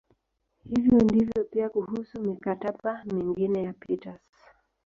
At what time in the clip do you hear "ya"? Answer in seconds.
3.63-3.73